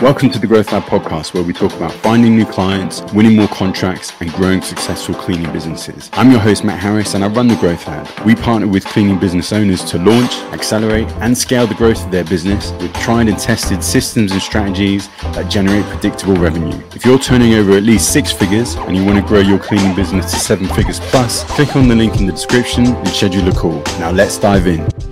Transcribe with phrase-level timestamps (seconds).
[0.00, 3.48] Welcome to the Growth Lab podcast, where we talk about finding new clients, winning more
[3.48, 6.08] contracts, and growing successful cleaning businesses.
[6.14, 8.08] I'm your host, Matt Harris, and I run the Growth Lab.
[8.24, 12.24] We partner with cleaning business owners to launch, accelerate, and scale the growth of their
[12.24, 16.82] business with tried and tested systems and strategies that generate predictable revenue.
[16.94, 19.94] If you're turning over at least six figures and you want to grow your cleaning
[19.94, 23.52] business to seven figures plus, click on the link in the description and schedule a
[23.52, 23.82] call.
[23.98, 25.09] Now, let's dive in.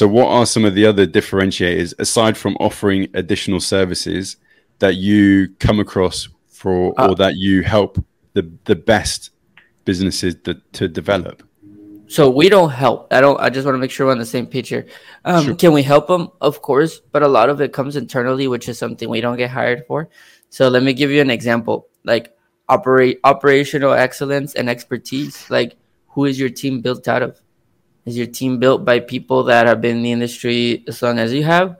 [0.00, 4.38] So, what are some of the other differentiators aside from offering additional services
[4.78, 9.28] that you come across for, uh, or that you help the the best
[9.84, 11.42] businesses that, to develop?
[12.06, 13.12] So we don't help.
[13.12, 13.38] I don't.
[13.38, 14.86] I just want to make sure we're on the same page here.
[15.26, 15.54] Um, sure.
[15.54, 16.30] Can we help them?
[16.40, 19.50] Of course, but a lot of it comes internally, which is something we don't get
[19.50, 20.08] hired for.
[20.48, 21.88] So let me give you an example.
[22.04, 22.34] Like
[22.70, 25.50] operate operational excellence and expertise.
[25.50, 27.38] Like who is your team built out of?
[28.06, 31.32] Is your team built by people that have been in the industry as long as
[31.32, 31.76] you have?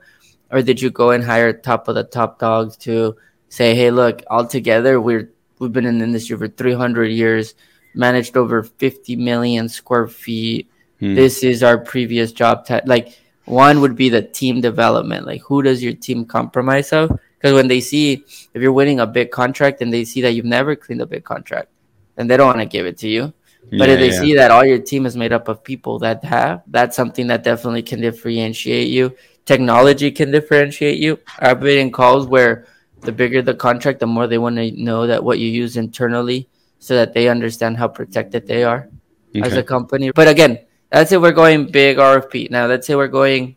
[0.51, 3.15] Or did you go and hire top of the top dogs to
[3.49, 7.55] say, hey, look, all together, we're, we've been in the industry for 300 years,
[7.93, 10.69] managed over 50 million square feet.
[10.99, 11.15] Hmm.
[11.15, 12.65] This is our previous job.
[12.65, 12.79] T-.
[12.85, 15.25] Like, one would be the team development.
[15.25, 17.17] Like, who does your team compromise of?
[17.37, 18.23] Because when they see
[18.53, 21.23] if you're winning a big contract and they see that you've never cleaned a big
[21.23, 21.69] contract,
[22.15, 23.33] then they don't want to give it to you.
[23.69, 24.19] But yeah, if they yeah.
[24.19, 27.43] see that all your team is made up of people that have, that's something that
[27.43, 29.15] definitely can differentiate you.
[29.45, 31.19] Technology can differentiate you.
[31.39, 32.65] I've been in calls where
[33.01, 36.49] the bigger the contract, the more they want to know that what you use internally
[36.79, 38.89] so that they understand how protected they are
[39.35, 39.41] okay.
[39.41, 40.11] as a company.
[40.11, 40.59] But again,
[40.91, 42.51] let's say we're going big RFP.
[42.51, 43.55] Now, let's say we're going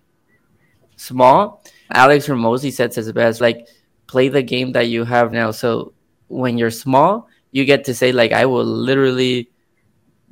[0.96, 1.64] small.
[1.90, 3.66] Alex Hormozi says it's best, like
[4.06, 5.50] play the game that you have now.
[5.50, 5.92] So
[6.28, 9.50] when you're small, you get to say like, I will literally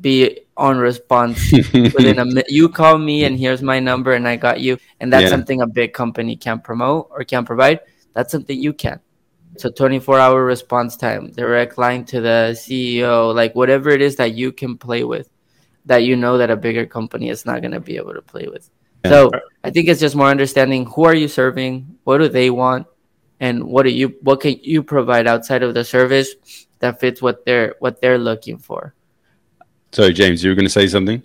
[0.03, 2.51] be on response within a minute.
[2.51, 4.77] You call me and here's my number and I got you.
[5.01, 5.29] And that's yeah.
[5.31, 7.81] something a big company can't promote or can't provide.
[8.13, 9.01] That's something you can.
[9.57, 14.35] So 24 hour response time, direct line to the CEO, like whatever it is that
[14.35, 15.31] you can play with
[15.87, 18.47] that you know that a bigger company is not going to be able to play
[18.47, 18.71] with.
[19.05, 19.11] Yeah.
[19.11, 19.31] So
[19.65, 21.99] I think it's just more understanding who are you serving?
[22.05, 22.87] What do they want?
[23.41, 27.45] And what do you, what can you provide outside of the service that fits what
[27.45, 28.95] they're, what they're looking for?
[29.93, 31.23] So, James, you were going to say something?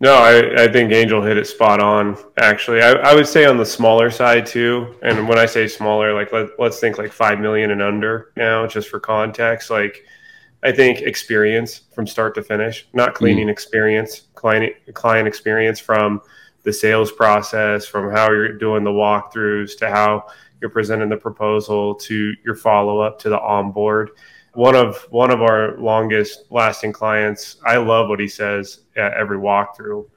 [0.00, 2.18] No, I, I think Angel hit it spot on.
[2.36, 4.94] Actually, I, I would say on the smaller side too.
[5.02, 8.66] And when I say smaller, like let, let's think like five million and under now,
[8.66, 9.70] just for context.
[9.70, 10.04] Like,
[10.62, 13.52] I think experience from start to finish, not cleaning mm.
[13.52, 16.20] experience, client client experience from
[16.64, 20.26] the sales process, from how you're doing the walkthroughs to how
[20.60, 24.10] you're presenting the proposal to your follow up to the onboard
[24.54, 27.56] one of one of our longest lasting clients.
[27.64, 30.08] I love what he says at every walkthrough.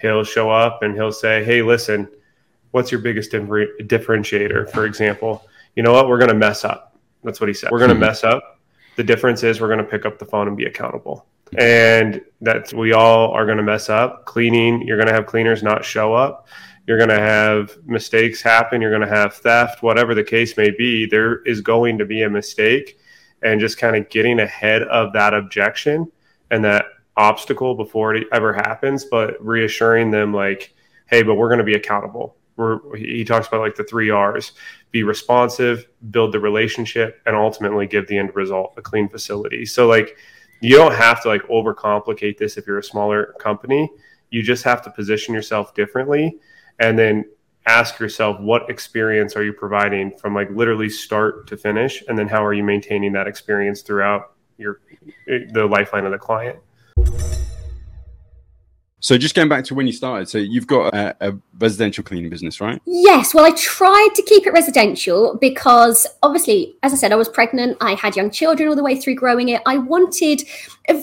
[0.00, 2.08] He'll show up and he'll say hey listen
[2.72, 4.68] what's your biggest differentiator?
[4.70, 6.08] For example you know what?
[6.08, 6.96] We're going to mess up.
[7.22, 7.70] That's what he said.
[7.70, 8.02] We're going to hmm.
[8.02, 8.60] mess up.
[8.96, 11.26] The difference is we're going to pick up the phone and be accountable.
[11.58, 14.24] And that we all are going to mess up.
[14.24, 16.48] Cleaning you're going to have cleaners not show up.
[16.86, 18.80] You're going to have mistakes happen.
[18.80, 19.82] You're going to have theft.
[19.82, 22.98] Whatever the case may be there is going to be a mistake
[23.44, 26.10] and just kind of getting ahead of that objection
[26.50, 30.74] and that obstacle before it ever happens, but reassuring them like,
[31.06, 32.36] hey, but we're going to be accountable.
[32.56, 34.52] We're, he talks about like the three R's
[34.90, 39.66] be responsive, build the relationship, and ultimately give the end result a clean facility.
[39.66, 40.16] So, like,
[40.60, 43.90] you don't have to like overcomplicate this if you're a smaller company.
[44.30, 46.38] You just have to position yourself differently
[46.78, 47.24] and then
[47.66, 52.02] ask yourself what experience are you providing from like literally start to finish?
[52.08, 54.80] And then how are you maintaining that experience throughout your
[55.28, 56.58] eh, the lifeline of the client
[59.04, 62.30] so just going back to when you started, so you've got a, a, residential cleaning
[62.30, 62.80] business, right?
[62.86, 63.34] Yes.
[63.34, 67.76] Well, I tried to keep it residential because obviously, as I said, I was pregnant.
[67.82, 69.60] I had young children all the way through growing it.
[69.66, 70.44] I wanted,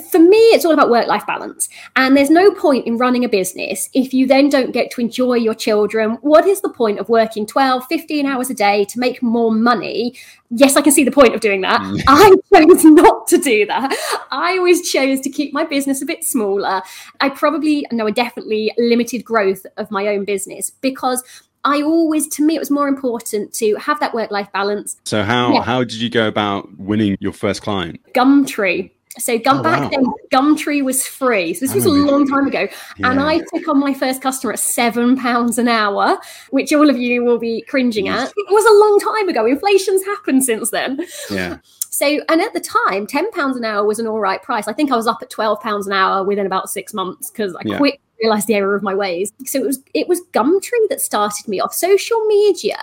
[0.09, 1.69] for me, it's all about work-life balance.
[1.95, 5.35] And there's no point in running a business if you then don't get to enjoy
[5.35, 6.17] your children.
[6.21, 10.15] What is the point of working 12, 15 hours a day to make more money
[10.51, 11.81] yes, I can see the point of doing that.
[11.81, 12.03] Mm.
[12.07, 14.27] I chose not to do that.
[14.31, 16.81] I always chose to keep my business a bit smaller.
[17.19, 21.23] I probably, no, I definitely limited growth of my own business because
[21.63, 24.97] I always, to me, it was more important to have that work life balance.
[25.05, 25.61] So, how, yeah.
[25.61, 28.01] how did you go about winning your first client?
[28.13, 28.91] Gumtree.
[29.19, 29.89] So Gum oh, back wow.
[29.89, 31.53] then, Gumtree was free.
[31.53, 32.67] So this oh, was a long time ago,
[32.97, 33.11] yeah.
[33.11, 36.17] and I took on my first customer at seven pounds an hour,
[36.51, 38.31] which all of you will be cringing at.
[38.35, 39.45] It was a long time ago.
[39.45, 41.05] Inflation's happened since then.
[41.29, 41.57] Yeah.
[42.01, 44.67] So, and at the time, ten pounds an hour was an all right price.
[44.67, 47.55] I think I was up at twelve pounds an hour within about six months because
[47.55, 47.77] I yeah.
[47.77, 49.31] quickly realized the error of my ways.
[49.45, 51.75] So it was it was Gumtree that started me off.
[51.75, 52.77] Social media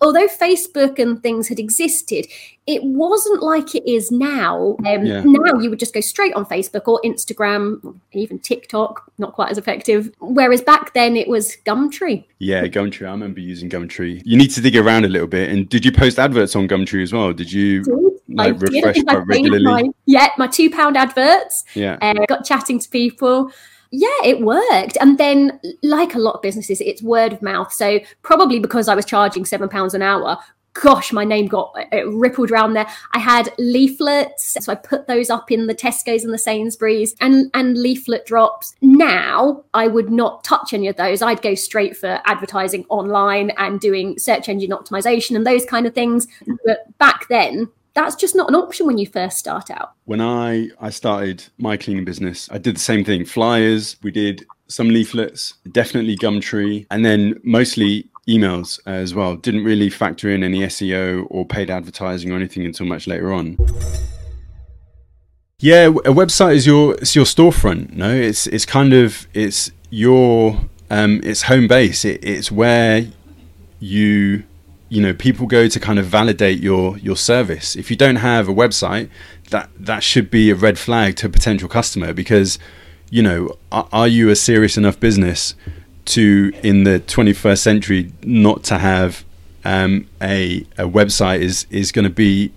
[0.00, 2.26] although Facebook and things had existed,
[2.66, 4.76] it wasn't like it is now.
[4.86, 5.22] Um, yeah.
[5.24, 9.58] Now you would just go straight on Facebook or Instagram, even TikTok, not quite as
[9.58, 10.12] effective.
[10.18, 12.24] Whereas back then it was Gumtree.
[12.38, 13.06] Yeah, Gumtree.
[13.06, 14.22] I remember using Gumtree.
[14.24, 15.50] You need to dig around a little bit.
[15.50, 17.32] And did you post adverts on Gumtree as well?
[17.32, 18.96] Did you like refresh
[19.26, 19.64] regularly?
[19.64, 21.64] My, yeah, my two pound adverts.
[21.74, 23.50] Yeah, uh, got chatting to people
[23.92, 24.98] yeah, it worked.
[25.00, 27.72] And then, like a lot of businesses, it's word of mouth.
[27.72, 30.38] So, probably because I was charging seven pounds an hour,
[30.74, 32.86] gosh, my name got it rippled around there.
[33.12, 37.50] I had leaflets, so I put those up in the Tesco's and the Sainsbury's and,
[37.54, 38.74] and leaflet drops.
[38.82, 41.22] Now, I would not touch any of those.
[41.22, 45.94] I'd go straight for advertising online and doing search engine optimization and those kind of
[45.94, 46.26] things.
[46.64, 49.94] But back then, that's just not an option when you first start out.
[50.04, 53.24] When I I started my cleaning business, I did the same thing.
[53.24, 59.36] Flyers, we did some leaflets, definitely Gumtree, and then mostly emails as well.
[59.36, 63.56] Didn't really factor in any SEO or paid advertising or anything until much later on.
[65.58, 67.92] Yeah, a website is your it's your storefront.
[67.92, 70.60] No, it's it's kind of it's your
[70.90, 72.04] um, it's home base.
[72.04, 73.06] It, it's where
[73.80, 74.44] you
[74.88, 77.76] you know people go to kind of validate your your service.
[77.76, 79.08] If you don't have a website
[79.50, 82.58] that that should be a red flag to a potential customer because
[83.10, 85.54] you know are, are you a serious enough business
[86.06, 89.24] to in the 21st century not to have
[89.64, 92.52] um, a a website is is going to be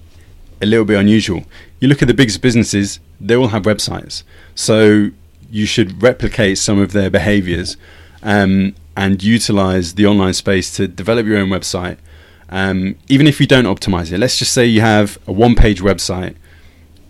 [0.62, 1.44] a little bit unusual?
[1.80, 4.24] You look at the biggest businesses they all have websites.
[4.56, 5.10] So
[5.50, 7.76] you should replicate some of their behaviors
[8.22, 11.98] um, and utilize the online space to develop your own website
[12.50, 15.82] um, even if you don't optimize it, let's just say you have a one page
[15.82, 16.36] website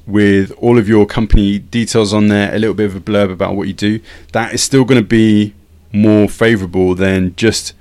[0.05, 3.55] with all of your company details on there, a little bit of a blurb about
[3.55, 3.99] what you do,
[4.33, 5.53] that is still going to be
[5.93, 7.73] more favorable than just,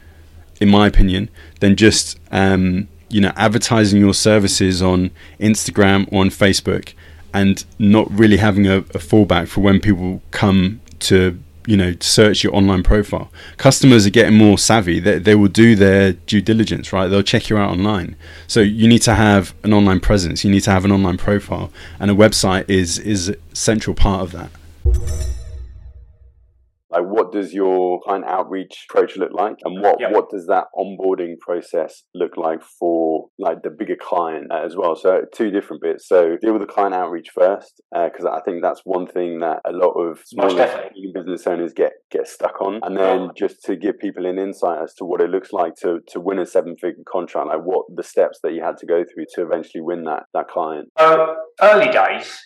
[0.60, 6.30] in my opinion, than just um, you know advertising your services on Instagram or on
[6.30, 6.92] Facebook
[7.32, 11.38] and not really having a, a fallback for when people come to
[11.68, 13.30] you know search your online profile.
[13.58, 14.98] Customers are getting more savvy.
[15.00, 17.08] They, they will do their due diligence right?
[17.08, 18.16] They'll check you out online.
[18.46, 20.44] So you need to have an online presence.
[20.44, 21.70] You need to have an online profile.
[22.00, 24.50] And a website is is a central part of that
[26.98, 29.56] like what does your client outreach approach look like?
[29.64, 30.12] And what yep.
[30.12, 34.96] what does that onboarding process look like for like the bigger client as well?
[34.96, 36.08] So two different bits.
[36.08, 39.60] So deal with the client outreach first because uh, i think that's one thing that
[39.64, 40.48] a lot of small
[41.14, 42.80] business owners get get stuck on.
[42.82, 43.28] And then yeah.
[43.36, 46.38] just to give people an insight as to what it looks like to to win
[46.38, 49.42] a seven figure contract like what the steps that you had to go through to
[49.42, 50.88] eventually win that that client.
[50.96, 52.38] Uh, early days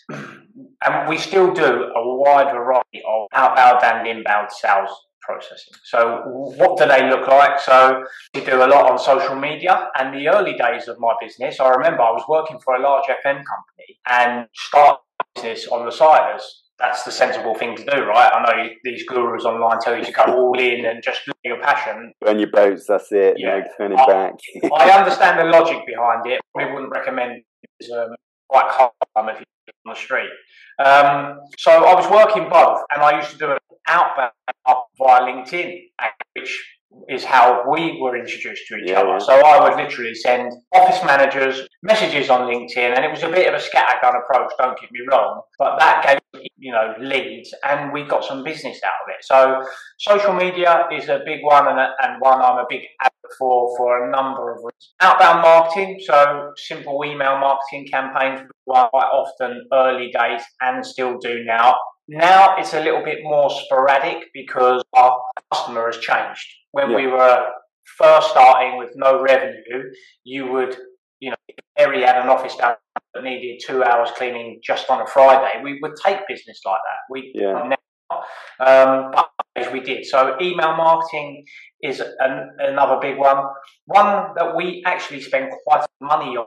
[0.85, 4.91] and we still do a wide variety of outbound and inbound sales
[5.21, 5.75] processing.
[5.85, 7.61] So, what do they look like?
[7.61, 8.05] So,
[8.35, 9.89] we do a lot on social media.
[9.99, 13.05] And the early days of my business, I remember I was working for a large
[13.07, 15.01] FM company and start
[15.35, 18.33] business on the side as that's the sensible thing to do, right?
[18.35, 21.61] I know these gurus online tell you to go all in and just do your
[21.61, 22.13] passion.
[22.21, 23.37] Burn your boats, that's it.
[23.37, 24.33] Yeah, no turning I, back.
[24.75, 26.41] I understand the logic behind it.
[26.57, 28.17] We wouldn't recommend it um,
[28.53, 30.31] quite calm if you're on the street.
[30.79, 34.33] Um, so I was working both, and I used to do it outbound
[34.99, 35.81] via LinkedIn,
[36.35, 36.53] which
[37.09, 39.21] is how we were introduced to each yeah, other.
[39.21, 43.49] So I would literally send office managers messages on LinkedIn, and it was a bit
[43.49, 44.53] of a scattergun approach.
[44.59, 48.81] Don't get me wrong, but that gave you know leads, and we got some business
[48.85, 49.25] out of it.
[49.25, 49.63] So
[49.99, 54.07] social media is a big one, and, and one I'm a big advocate for for
[54.07, 54.95] a number of reasons.
[55.01, 61.77] Outbound marketing, so simple email marketing campaigns, quite often early days, and still do now.
[62.09, 65.21] Now it's a little bit more sporadic because our
[65.53, 66.47] customer has changed.
[66.73, 66.97] When yeah.
[66.97, 67.47] we were
[67.99, 69.91] first starting with no revenue,
[70.25, 70.77] you would,
[71.21, 72.75] you know, if Harry had an office down
[73.15, 77.11] that needed two hours cleaning just on a Friday, we would take business like that.
[77.11, 77.77] We yeah.
[78.61, 80.05] um, but we did.
[80.05, 81.45] So email marketing
[81.83, 83.45] is an, another big one.
[83.87, 86.47] One that we actually spend quite a bit of money on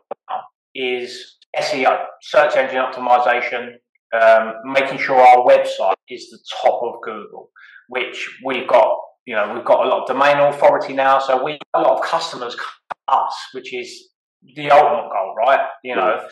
[0.73, 3.75] is SEO, search engine optimization,
[4.21, 7.49] um, making sure our website is the top of Google,
[7.89, 8.97] which we've got.
[9.25, 12.05] You know, we've got a lot of domain authority now, so we a lot of
[12.05, 12.67] customers come
[13.07, 14.09] us, which is
[14.55, 15.59] the ultimate goal, right?
[15.83, 16.27] You know,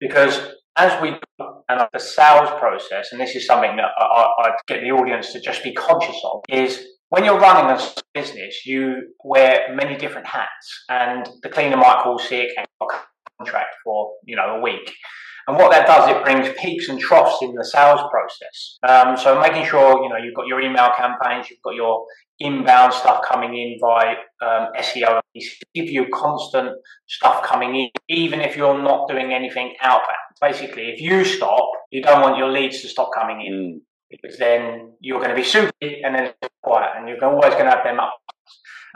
[0.00, 0.40] because
[0.76, 1.16] as we
[1.68, 5.40] and the sales process, and this is something that I, I get the audience to
[5.40, 7.80] just be conscious of, is when you're running a
[8.14, 12.66] business, you wear many different hats, and the cleaner might call sick and
[13.38, 14.92] contract for you know a week.
[15.48, 18.78] And what that does, it brings peaks and troughs in the sales process.
[18.86, 22.04] Um, so making sure you know you've got your email campaigns, you've got your
[22.38, 26.76] inbound stuff coming in by um, SEO, give you constant
[27.08, 30.28] stuff coming in, even if you're not doing anything outbound.
[30.40, 33.54] Basically, if you stop, you don't want your leads to stop coming in.
[33.54, 37.64] Mm because then you're going to be super and then quiet, and you're always going
[37.64, 38.18] to have them up.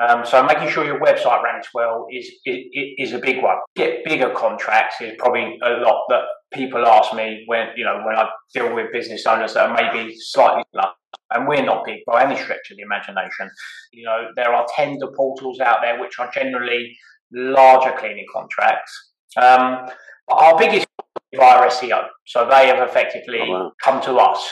[0.00, 2.58] Um, so making sure your website ranks well is, is
[2.98, 3.56] is a big one.
[3.76, 6.22] Get bigger contracts is probably a lot that
[6.52, 10.14] people ask me when you know when I deal with business owners that are maybe
[10.16, 10.94] slightly large,
[11.30, 13.50] and we're not big by any stretch of the imagination.
[13.92, 16.96] You know there are tender portals out there which are generally
[17.32, 19.12] larger cleaning contracts.
[19.36, 19.88] Um,
[20.28, 20.86] our biggest
[21.34, 23.72] via SEO, so they have effectively oh, wow.
[23.82, 24.48] come to us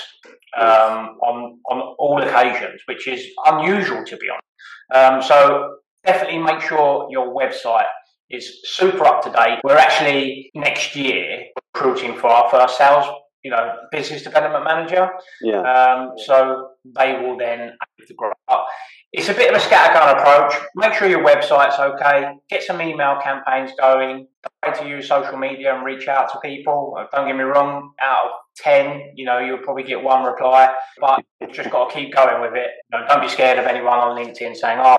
[0.58, 4.49] um, on on all occasions, which is unusual to be honest.
[4.94, 7.86] Um, so definitely make sure your website
[8.30, 9.58] is super up to date.
[9.64, 13.06] We're actually next year recruiting for our first sales,
[13.42, 15.08] you know, business development manager.
[15.42, 15.60] Yeah.
[15.62, 17.72] Um, so they will then
[18.16, 18.66] grow up.
[19.12, 20.54] It's a bit of a scattergun approach.
[20.76, 22.32] Make sure your website's okay.
[22.48, 24.28] Get some email campaigns going.
[24.64, 26.94] Try to use social media and reach out to people.
[27.12, 27.92] Don't get me wrong.
[28.00, 28.30] Out of
[28.62, 32.40] 10, you know, you'll probably get one reply, but you've just got to keep going
[32.40, 32.70] with it.
[32.92, 34.96] You know, don't be scared of anyone on LinkedIn saying, oh,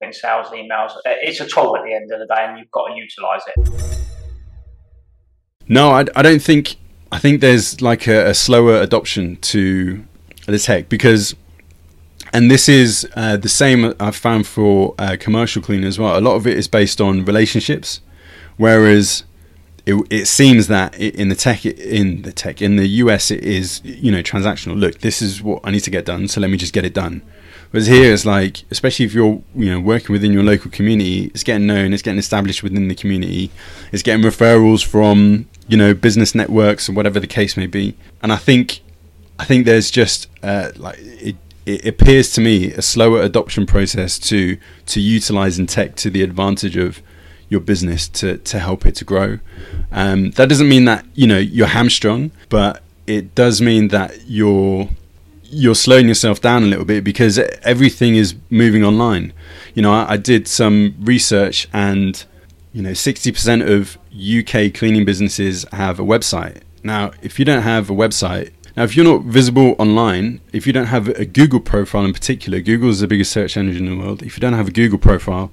[0.00, 0.92] in sales emails.
[1.04, 3.96] It's a tool at the end of the day and you've got to utilize it.
[5.68, 6.76] No, I, I don't think,
[7.10, 10.04] I think there's like a, a slower adoption to
[10.46, 11.34] the tech because
[12.32, 16.18] and this is uh, the same I've found for uh, commercial cleaning as well.
[16.18, 18.00] A lot of it is based on relationships,
[18.56, 19.24] whereas
[19.86, 23.80] it, it seems that in the tech in the tech in the US it is
[23.84, 24.78] you know transactional.
[24.78, 26.92] Look, this is what I need to get done, so let me just get it
[26.92, 27.22] done.
[27.70, 31.44] Whereas here it's like, especially if you're you know working within your local community, it's
[31.44, 33.50] getting known, it's getting established within the community,
[33.92, 37.96] it's getting referrals from you know business networks or whatever the case may be.
[38.22, 38.80] And I think
[39.38, 44.18] I think there's just uh, like it, it appears to me a slower adoption process
[44.18, 47.02] to to utilizing tech to the advantage of
[47.48, 49.38] your business to to help it to grow.
[49.92, 54.88] Um, that doesn't mean that you know you're hamstrung, but it does mean that you're
[55.44, 59.32] you're slowing yourself down a little bit because everything is moving online.
[59.74, 62.24] You know, I, I did some research and
[62.72, 66.62] you know 60% of UK cleaning businesses have a website.
[66.82, 70.72] Now, if you don't have a website, now if you're not visible online, if you
[70.72, 74.04] don't have a Google profile in particular, Google is the biggest search engine in the
[74.04, 74.22] world.
[74.22, 75.50] If you don't have a Google profile,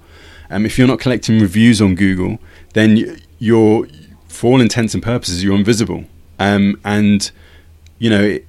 [0.50, 2.39] um, if you're not collecting reviews on Google,
[2.73, 3.88] then you're,
[4.27, 6.05] for all intents and purposes, you're invisible.
[6.39, 7.31] Um, and
[8.00, 8.39] you know,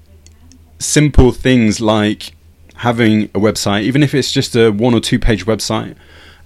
[0.78, 2.34] simple things like
[2.76, 5.96] having a website, even if it's just a one or two page website,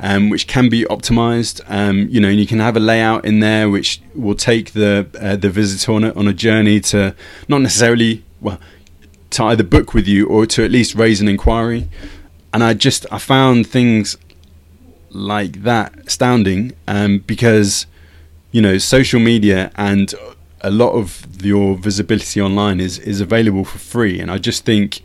[0.01, 1.61] um, which can be optimized.
[1.69, 5.37] Um, you know, you can have a layout in there which will take the uh,
[5.37, 7.15] the visitor on a, on a journey to
[7.49, 8.61] not necessarily well
[9.31, 11.89] to either book with you or to at least raise an inquiry.
[12.53, 14.17] And I just I found things
[15.11, 17.87] like that astounding um, because
[18.53, 20.15] you know social media and
[20.61, 24.21] a lot of your visibility online is is available for free.
[24.21, 25.03] And i just think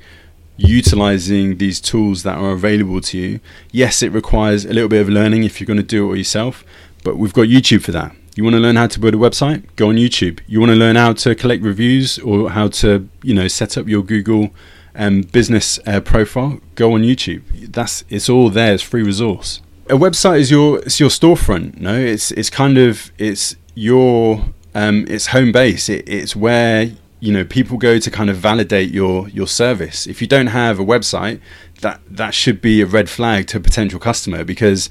[0.58, 3.40] utilizing these tools that are available to you
[3.72, 6.16] yes it requires a little bit of learning if you're going to do it all
[6.16, 6.64] yourself
[7.04, 8.16] but we've got youtube for that.
[8.36, 9.64] You want to learn how to build a website?
[9.76, 10.40] Go on youtube.
[10.48, 13.88] You want to learn how to collect reviews or how to you know set up
[13.88, 14.52] your google
[14.96, 16.60] um, business uh, profile?
[16.76, 17.72] Go on youtube.
[17.74, 18.74] That's it's all there.
[18.74, 21.80] It's free resource a website is your it's your storefront.
[21.80, 25.90] No, it's it's kind of it's your um, it's home base.
[25.90, 30.08] It, it's where you know people go to kind of validate your your service.
[30.08, 31.40] If you don't have a website,
[31.82, 34.90] that that should be a red flag to a potential customer because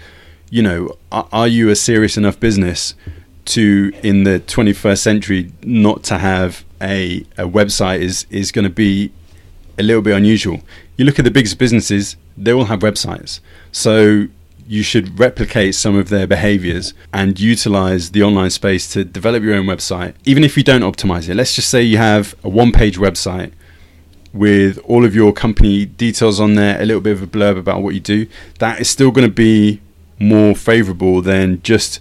[0.50, 2.94] you know are, are you a serious enough business
[3.44, 8.70] to in the 21st century not to have a a website is is going to
[8.70, 9.10] be
[9.78, 10.60] a little bit unusual.
[10.96, 13.40] You look at the biggest businesses; they all have websites.
[13.72, 14.28] So
[14.72, 19.54] you should replicate some of their behaviors and utilize the online space to develop your
[19.54, 21.34] own website, even if you don't optimize it.
[21.34, 23.52] Let's just say you have a one page website
[24.32, 27.82] with all of your company details on there, a little bit of a blurb about
[27.82, 28.26] what you do.
[28.60, 29.82] That is still going to be
[30.18, 32.00] more favorable than just,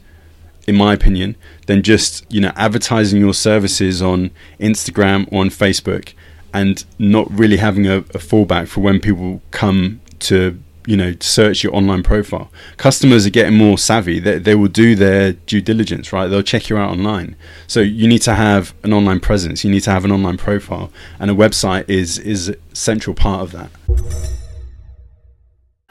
[0.66, 1.36] in my opinion,
[1.68, 6.14] than just you know advertising your services on Instagram or on Facebook
[6.54, 11.64] and not really having a, a fallback for when people come to you know search
[11.64, 12.52] your online profile.
[12.78, 14.20] Customers are getting more savvy.
[14.20, 16.28] They, they will do their due diligence right?
[16.28, 17.36] They'll check you out online.
[17.68, 19.64] So you need to have an online presence.
[19.64, 20.92] You need to have an online profile.
[21.20, 23.70] And a website is is a central part of that.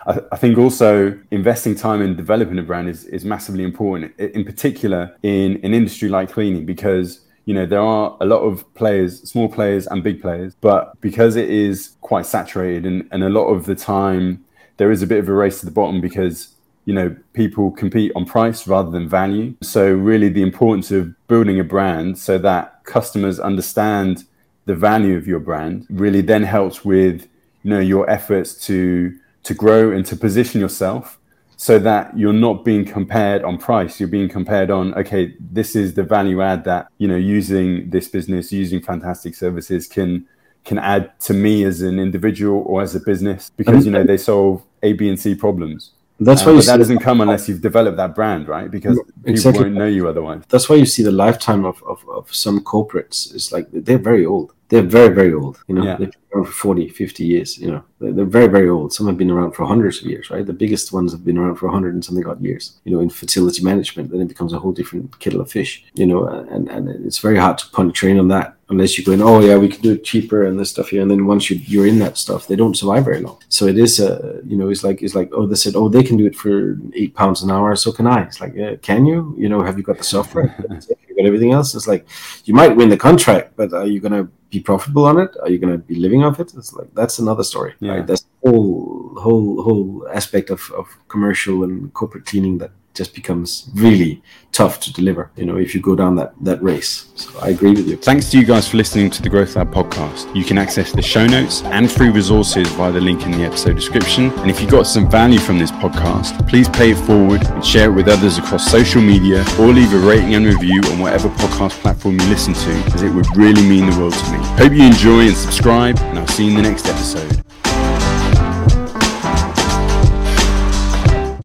[0.07, 5.15] I, think also investing time in developing a brand is, is massively important in particular
[5.23, 9.49] in an industry like cleaning because you know there are a lot of players small
[9.49, 13.67] players and big players but because it is quite saturated and, and a lot of
[13.67, 14.43] the time
[14.81, 16.55] there is a bit of a race to the bottom because
[16.87, 19.55] you know people compete on price rather than value.
[19.61, 24.25] So really the importance of building a brand so that customers understand
[24.65, 27.29] the value of your brand really then helps with
[27.63, 31.19] you know your efforts to to grow and to position yourself
[31.59, 34.01] so that you're not being compared on price.
[34.01, 38.09] You're being compared on okay this is the value add that you know using this
[38.09, 40.27] business using fantastic services can
[40.64, 44.17] can add to me as an individual or as a business because you know they
[44.17, 45.93] solve a b and c problems.
[46.23, 48.71] That's why um, that doesn't come unless you've developed that brand, right?
[48.71, 49.52] Because exactly.
[49.52, 50.43] people won't know you otherwise.
[50.50, 53.35] That's why you see the lifetime of, of, of some corporates.
[53.35, 54.52] Is like they're very old.
[54.69, 55.83] They're very very old you know?
[55.83, 55.97] Yeah.
[55.97, 57.83] they've been around for 40 50 years you know?
[57.99, 58.93] They're, they're, very very old.
[58.93, 60.47] Some have been around for hundreds of years right?
[60.47, 63.11] The biggest ones have been around for 100 and something odd years you know in
[63.11, 64.11] facility management.
[64.11, 66.25] Then it becomes a whole different kettle of fish you know?
[66.26, 69.41] And and it's very hard to punt train on that unless you go in oh
[69.41, 71.87] yeah we can do it cheaper and this stuff here and then once you, you're
[71.87, 74.85] in that stuff they don't survive very long so it is a, you know it's
[74.85, 77.50] like it's like oh they said oh they can do it for eight pounds an
[77.50, 80.05] hour so can i it's like yeah, can you you know have you got the
[80.05, 80.55] software
[81.09, 82.07] you got everything else it's like
[82.45, 85.31] you might win the contract but are you going to be profitable on it?
[85.43, 86.53] Are you going to be living off it?
[86.55, 87.75] It's like that's another story.
[87.81, 87.93] Yeah.
[87.93, 88.07] Right?
[88.07, 94.23] That's whole whole whole aspect of, of commercial and corporate cleaning that just becomes really
[94.53, 97.07] tough to deliver, you know, if you go down that, that race.
[97.15, 97.97] So I agree with you.
[97.97, 100.35] Thanks to you guys for listening to the Growth Lab podcast.
[100.35, 103.77] You can access the show notes and free resources via the link in the episode
[103.77, 104.31] description.
[104.41, 107.91] And if you got some value from this podcast, please pay it forward and share
[107.91, 111.81] it with others across social media or leave a rating and review on whatever podcast
[111.81, 114.39] platform you listen to, as it would really mean the world to me.
[114.57, 117.50] Hope you enjoy and subscribe, and I'll see you in the next episode.